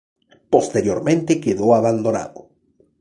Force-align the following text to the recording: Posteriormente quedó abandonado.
Posteriormente 0.49 1.39
quedó 1.39 1.73
abandonado. 1.75 2.49